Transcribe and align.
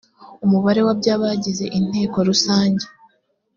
umubare 0.45 0.81
wa 0.87 0.93
by 0.99 1.07
abagize 1.15 1.65
inteko 1.77 2.17
rusange 2.29 2.85